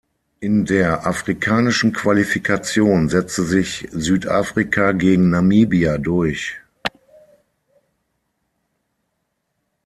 [0.39, 6.55] In der afrikanischen Qualifikation setzte sich Südafrika gegen Namibia durch.